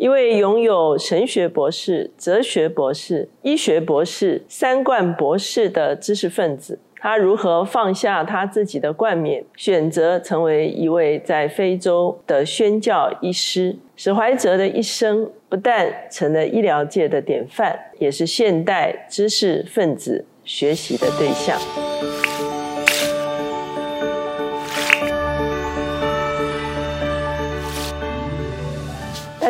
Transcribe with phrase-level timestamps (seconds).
[0.00, 6.78] 一位拥有神学博士、哲学博士、医学博士三冠博士的知识分子。
[6.96, 13.76] 他如何放下他自己的冠冕，选择成为一位在非洲的宣教医师？
[13.94, 21.60] 史怀哲的一生不但成了医疗界的典范，也是现代知识分子学习的对象。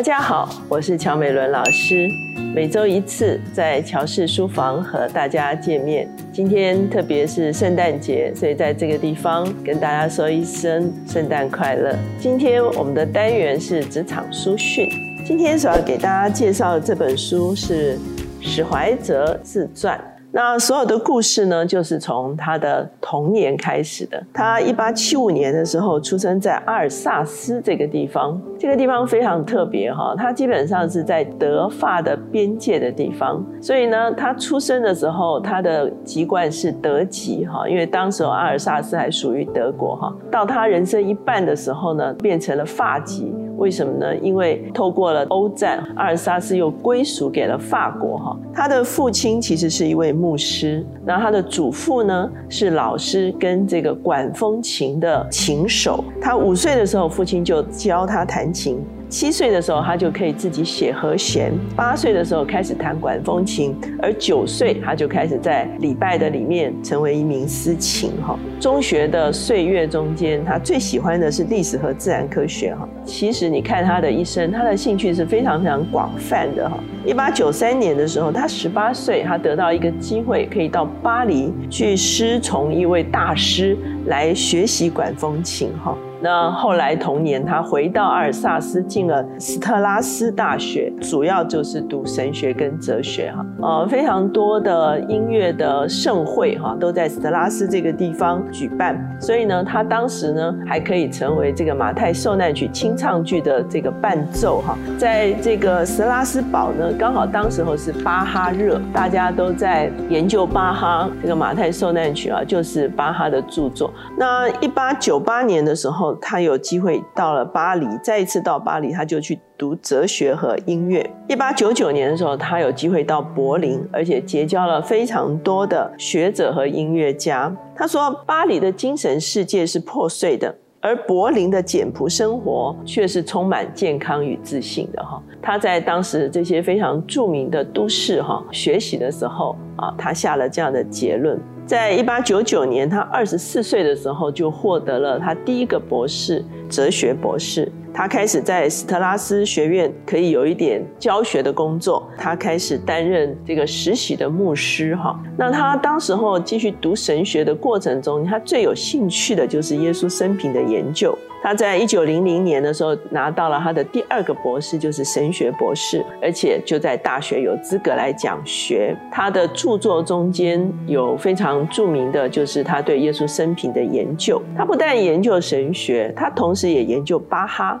[0.01, 2.09] 大家好，我是乔美伦老师。
[2.55, 6.09] 每周一次在乔氏书房和大家见面。
[6.33, 11.95] 今天特别是圣诞节，所以在这个地方跟大家说一声圣诞快乐。
[12.19, 14.89] 今天我们的单元是职场书讯。
[15.23, 17.95] 今天所要给大家介绍的这本书是
[18.41, 20.03] 史怀哲自传。
[20.33, 24.21] 那所有的故事呢，就是从他的童年开始的。
[24.33, 33.43] 他一八七五年的时候出生在阿尔萨斯这个地方，这个地方非常特别哈，它基本上是在德法的边界的地方。
[33.61, 40.15] 所以呢，他出生的时候，他的籍贯是德籍哈，因为当时阿尔萨斯还属于德国哈。
[40.31, 43.33] 到他人生一半的时候呢，变成了法籍。
[43.57, 44.15] 为什么呢？
[44.17, 48.37] 因为透过了欧战，阿尔萨斯又归属给了法国哈。
[48.53, 56.03] 他的父亲其实是一位牧师，那他的祖父呢是老师跟这个管风琴的琴手。
[56.21, 58.79] 他五岁的时候，父亲就教他弹琴。
[59.11, 68.13] 七岁的时候，他就可以自己写和弦；八岁的时候开始弹管风琴，而九岁他就开始在礼拜的里面成为一名司琴。
[68.25, 72.73] 哈，中学的岁月中间，他最喜欢的是历史和自然科学。
[72.73, 76.69] 哈，其实你看他的一生，他的兴趣是非常非常广泛的。
[76.69, 85.73] 哈，一八九三年的时候，他十八岁，他得到一个机会，可以到巴黎去师从一位大师来学习管风琴。
[85.83, 85.97] 哈。
[86.21, 93.43] 那后来同年，他回到阿尔萨斯，进了斯特拉斯大学，主要就是读神学跟哲学哈。
[93.61, 98.95] 呃，非常多的音乐的盛会哈，都在斯特拉斯这个地方举办。
[99.19, 104.77] 所以呢，他当时呢还可以成为这个马太受难曲清唱剧的这个伴奏哈。
[104.99, 113.91] 在这个斯特拉斯堡呢，刚好当时候是巴哈热，大家都在研究巴哈这个马太受难曲啊，就是巴哈的著作。
[114.15, 116.10] 那一八九八年的时候。
[116.15, 121.07] 他有机会到了巴黎，再一次到巴黎，他就去读哲学和音乐。
[121.27, 127.55] 一八九九年的时候，他有机会到柏林，而且结交了非常多的学者和音乐家。
[127.75, 135.03] 他说，巴黎的精神世界是破碎的，而柏林的简朴生活却是充满健康与自信的。
[135.03, 141.39] 哈，他在当时这些非常著名的都市哈学习的时候啊，他下了这样的结论。
[141.71, 147.71] 在一八九九年，他二十四岁的时候就获得了他第一个博士，哲学博士。
[147.93, 152.07] 他开始在斯特拉斯学院可以有一点教学的工作。
[152.17, 155.19] 他开始担任这个实习的牧师，哈。
[155.37, 161.17] 那他当时候继续读神学的过程中，他最有兴趣的就是耶稣生平的研究。
[161.43, 168.95] 他在一九零零年的时候拿到了他的第二个博士，就是神学博士，而且就在大学有资格来讲学。
[169.11, 174.39] 他的著作中间有非常著名的，就是他对耶稣生平的研究。
[174.55, 177.80] 他不但研究神学，他同时也研究巴哈。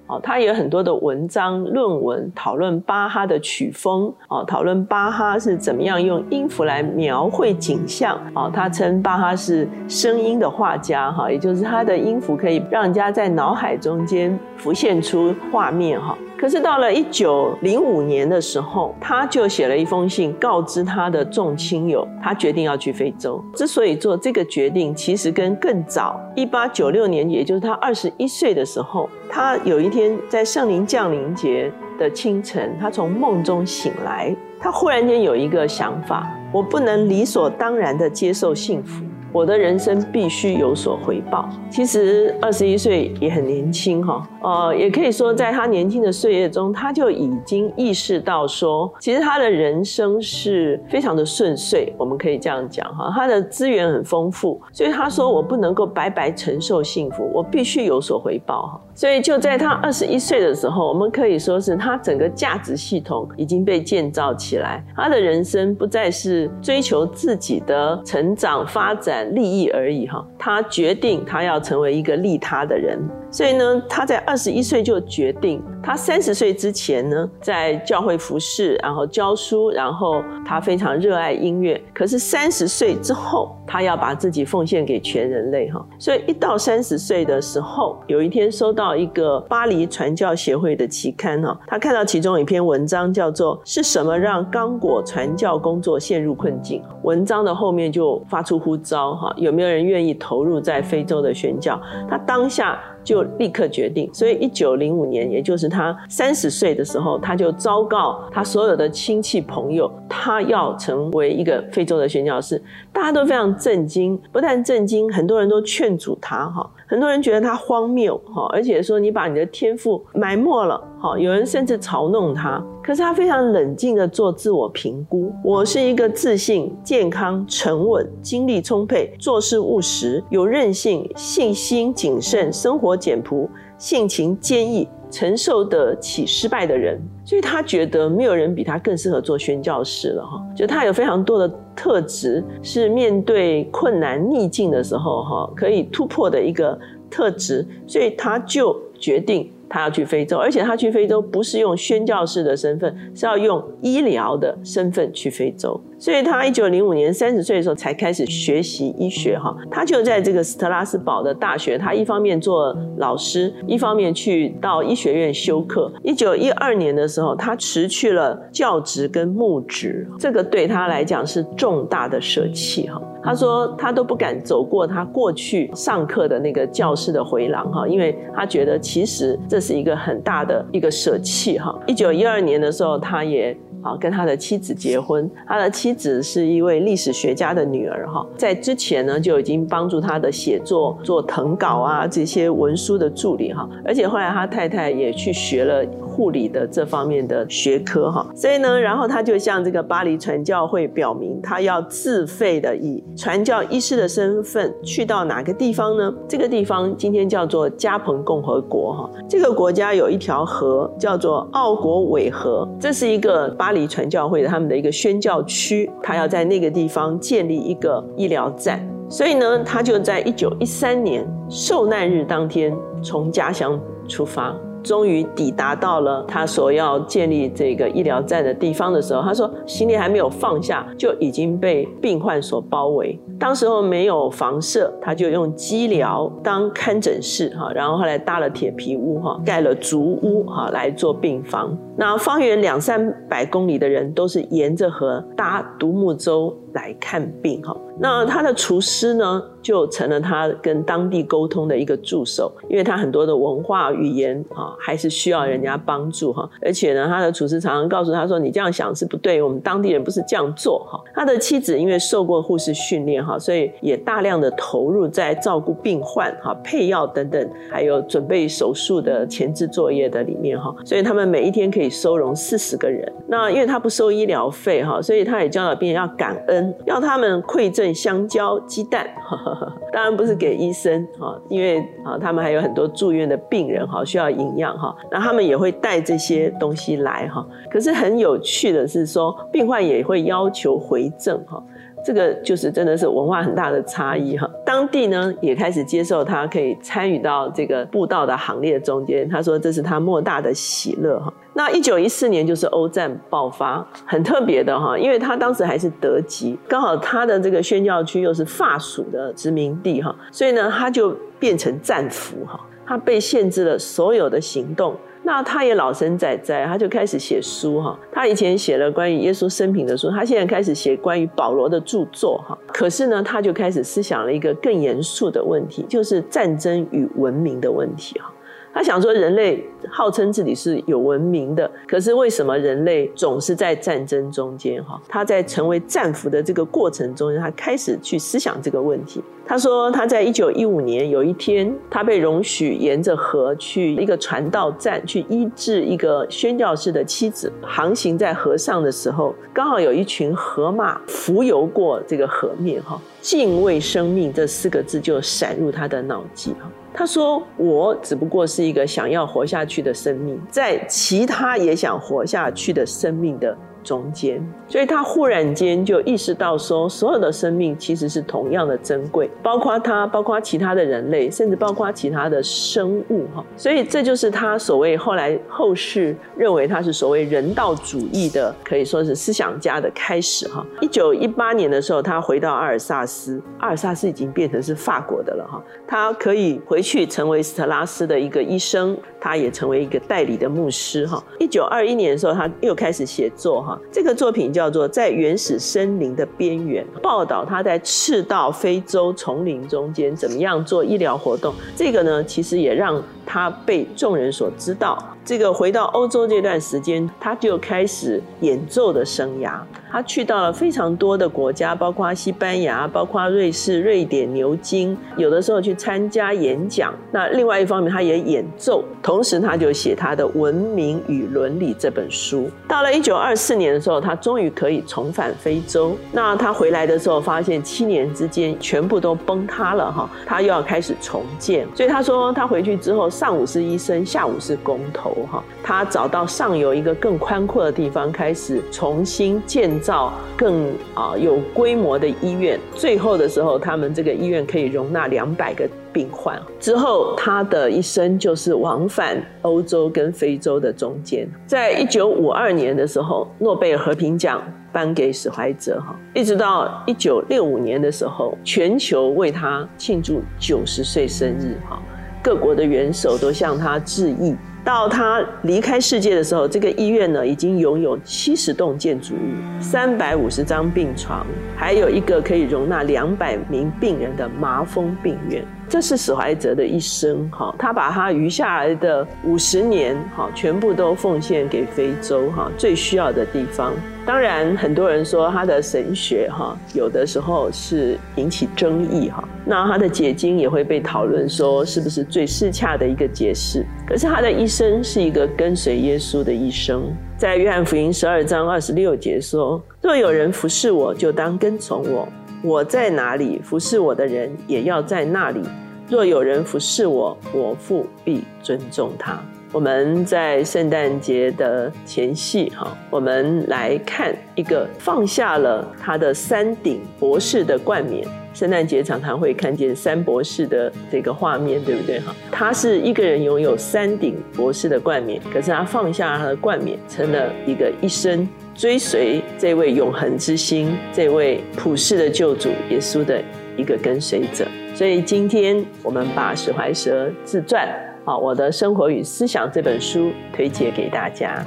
[0.11, 4.11] 哦，他有很多的文章、论文讨论巴哈的曲风。
[4.29, 8.17] 哦，讨论巴哈是怎么样用音符来描绘景象。
[8.33, 11.11] 哦，他称巴哈是声音的画家。
[11.11, 13.51] 哈，也就是他的音符可以让人家在脑。
[13.51, 23.43] 脑海中间浮现出画面哈，可是到了一九零五年的时候，他就写了一封信告知他的众亲友，他决定要去非洲。
[23.53, 39.03] 之所以做这个决定，其实跟更早一八九六年，也就是他二十一岁的时候，他有一天在圣灵降临节的清晨，他从梦中醒来，他忽然间有一个想法：我不能理所当然的接受幸福。
[39.33, 41.47] 我的人生必须有所回报。
[41.69, 51.95] 其实二十一岁也很年轻哈，呃，也可以说在他年轻的岁月中，他就已经意识到说，其实他的人生是非常的顺遂。
[51.97, 58.81] 我们可以这样讲哈，他的资源很丰富，所以他说我不能够白白承受幸福，我必须有所回报哈。
[59.01, 69.33] 所以就在他二十一岁的时候，我们可以说是他整个价值系统已经被建造起来，他的人生不再是追求自己的成长发展。
[69.33, 72.99] 利益而已哈，他决定他要成为一个利他的人，
[73.31, 81.81] 所以呢，他在二十一岁就决定他三十岁之前呢，在教会服侍，然后教书，然后他非常热爱音乐。
[81.93, 85.83] 可是三十岁之后，他要把自己奉献给全人类哈。
[85.97, 96.83] 所以一到三十岁的时候，有一天收到一个巴黎传教协会的期刊哈，他看到其中一篇文章叫做“是什么让刚果传教工作陷入困境”。
[97.03, 101.79] 文章的后面就发出呼召哈，有没有人愿意投入在非洲的宣教？
[102.09, 102.79] 他当下。
[103.03, 112.61] 就立刻决定，所以一九零五年，也就是他三十岁的时候，他就昭告他所有的亲戚朋友，他要成为一个非洲的宣教士。
[112.93, 122.61] 大家都非常震惊，不但震惊，很多人都劝阻他哈，很多人觉得他荒谬哈，而且说你把你的天赋埋没了哈，有人甚至嘲弄他。
[122.83, 137.01] 可是他非常冷静的做自我评估，我是一个自信、健康、沉稳、精力充沛、做事务实、有韧性、信心谨慎、生活简朴、性情坚毅、承受得起失败的人。
[137.23, 146.79] 所以他觉得没有人比他更适合做宣教师了哈，就他有非常多的特质，是面对困难逆境的时候哈可以突破的一个
[147.09, 149.51] 特质，所以他就决定。
[149.73, 155.79] 他要去非洲，而且他去非洲不是用宣教士的身份，是要用医疗的身份去非洲。
[156.01, 159.55] 所以他一九零五年三十岁的时候才开始学习医学哈。
[159.69, 165.93] 他就在这个斯特拉斯堡的大学，他一方面做老师，一方面去到医学院修课。
[166.01, 172.99] 一九一二年的时候，他辞去了教职跟牧职，这个对他来讲是重大的舍弃哈。
[173.23, 181.77] 他说他都不敢走过他过去上课的那个教室的回廊哈，因为他觉得其实这是一个很大的一个舍弃哈。
[181.85, 195.85] 一九一二年的时候，他也啊跟他的妻子结婚，他的妻子是一位历史学家的女儿哈，在之前呢就已经帮助他的写作做誊稿啊这些文书的助理哈，而且后来他太太也去学了。
[196.11, 206.13] 护理的这方面的学科哈，所以呢，然后他就向这个巴黎传教会表明，他要自费的以传教医师的身份去到哪个地方呢？
[206.27, 223.79] 这个地方今天叫做加蓬共和国哈，这个国家有一条河叫做奥国韦河，这是一个巴黎传教会的他们的一个宣教区，他要在那个地方建立一个医疗站，所以呢，他就在一九一三年受难日当天从家乡
[224.09, 224.53] 出发。
[224.83, 233.19] 终于抵达到了他所要建立这个医疗站的地方的时候，他说行李还没有放下，就已经被病患所包围。
[233.39, 241.75] 当时候没有房舍，他就用机寮当看诊室哈，然后后来搭了铁皮屋哈，盖了竹屋哈来做病房。
[241.97, 247.75] 那方圆两三百公里的人都是沿着河搭独木舟来看病哈。
[247.99, 256.49] 那他的厨师呢，就成了他跟当地沟通的一个助手，因为他很多的文化语言啊，还是需要人家帮助哈。
[256.61, 270.73] 而且呢，他的厨师常常告诉他说：“你这样想是不对，我们当地人不是这样做哈。”他的妻子因为受过护士训练哈，所以也大量的投入在照顾病患哈、配药等等，还有准备手术的前置作业的里面哈。
[270.83, 273.11] 所以他们每一天可以收容四十个人。
[273.27, 277.91] 那因为他不收医疗费哈，所以他也教导病人要感恩，要他们馈赠。
[277.91, 279.50] 香蕉、鸡蛋，呵呵
[279.91, 287.45] 当然不是给医生哈，因为啊，他们还有很多住院的病人哈，需要营养哈，那他们也会带这些东西来哈。
[287.69, 291.61] 可是很有趣的是说，病患也会要求回赠哈，
[292.03, 294.49] 这个就是真的是文化很大的差异哈。
[294.65, 301.31] 当地呢也开始接受他可以参与到这个布道的行列中间，他说这是他莫大的喜乐哈。
[301.53, 314.95] 那一九一四年就是欧战爆发，很特别的哈，因为他当时还是德籍，刚好他的这个宣教区又是法属的殖民地哈，所以呢他就变成战俘哈，他被限制了所有的行动。
[315.31, 317.97] 那他也老神在在，他就开始写书哈。
[318.11, 322.57] 他以前写了关于耶稣生平的书，他现在开始写关于保罗的著作哈。
[322.67, 328.30] 可是呢，他就开始思想了一个更严肃的问题，就是战争与文明的问题哈。
[328.73, 334.81] 他想说，人类号称自己是有文明的，可是为什么人类总是在战争中间？
[334.83, 339.21] 哈，他在成为战俘的这个过程中，他开始去思想这个问题。
[339.45, 347.51] 他说，他在一九一五年有一天，他被容许沿着河去一个传道站去医治一个宣教士的妻子。
[347.61, 356.69] 航行在河上的时候，刚好有一群河马浮游过这个河面，哈，敬畏生命这四个字就闪入他的脑际，啊。
[356.93, 373.43] 他说：“我只不过是一个想要活下去的生命，在其他也想活下去的生命的中间，所以他忽然间就意识到说，所有的生命其实是同样的珍贵，包括他，包括其他的人类，甚至包括其他的生物哈。
[373.57, 380.65] 所以这就是他所谓后来后世认为他是所谓人道主义的，可以说是思想家的开始哈。
[380.81, 385.61] 一九一八年的时候，他回到阿尔萨斯，阿尔萨斯已经变成是法国的了哈。
[385.87, 391.21] 他可以回去成为斯特拉斯的一个医生，他也成为一个代理的牧师哈。
[391.39, 393.70] 一九二一年的时候，他又开始写作哈。
[393.91, 401.53] 这个作品叫做《在原始森林的边缘》，报道他在赤道非洲丛林中间怎么样做医疗活动。
[401.75, 404.97] 这个呢，其实也让他被众人所知道。
[405.23, 409.59] 这个回到欧洲这段时间，他就开始演奏的生涯。
[409.91, 416.93] 他去到了非常多的国家，包括西班牙、包括瑞士、瑞典、牛津，有的时候去参加演讲。
[417.11, 422.49] 那另外一方面，他也演奏，同时他就写他的《文明与伦理》这本书。
[422.69, 425.97] 到了一九二四年的时候，他终于可以重返非洲。
[426.13, 431.67] 那他回来的时候，发现七年之间全部都崩塌了哈，他又要开始重建。
[431.75, 435.43] 所以他说，他回去之后，上午是医生，下午是工头哈。
[435.61, 439.80] 他找到上游一个更宽阔的地方，开始重新建。
[439.81, 446.41] 造更啊有规模的医院，最后的时候，他们这个医院可以容纳两百个病患。
[446.59, 451.27] 之后，他的一生就是往返欧洲跟非洲的中间。
[451.47, 461.81] 在一九五二年的时候，诺贝尔和平奖颁给史怀哲哈，一直到一九六五年的时候，全球为他庆祝九十岁生日哈，
[462.23, 464.35] 各国的元首都向他致意。
[464.63, 471.25] 到他离开世界的时候，这个医院呢已经拥有七十栋建筑物、三百五十张病床，
[471.55, 475.43] 还有一个可以容纳两百名病人的麻风病院。
[475.67, 483.73] 这是史怀哲的一生，哈，他把他余下来的五十年，哈，全部都奉献给非洲，哈，最需要的地方。
[484.05, 489.23] 当然，很多人说他的神学，哈，有的时候是引起争议，哈。
[489.45, 493.65] 那他的解经也会被讨论，说是不是最适恰的一个解释。
[493.87, 496.83] 可是他的一生是一个跟随耶稣的一生。
[497.17, 502.07] 在约翰福音十二章二十六节说：“若有人服侍我，就当跟从我。”
[502.43, 505.41] 我在哪里服侍我的人，也要在那里。
[505.87, 509.19] 若有人服侍我，我父必尊重他。
[509.51, 518.07] 我们在圣诞节的前夕，哈，我们来看一个放下了他的三顶博士的冠冕。
[518.33, 521.99] 圣诞节常常会看见三博士的这个画面，对不对？
[521.99, 528.27] 哈，他是一个人拥有三顶博士的冠冕，可是他放下他的冠冕，成了一个一生。
[528.53, 533.19] 追随这位永恒之星，这位普世的救主耶稣的
[533.57, 534.45] 一个跟随者。
[534.75, 537.67] 所以今天我们把史怀哲自传
[538.09, 541.43] 《啊我的生活与思想》这本书推荐给大家。